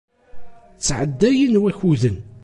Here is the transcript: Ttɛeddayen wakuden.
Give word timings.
Ttɛeddayen 0.77 1.55
wakuden. 1.63 2.17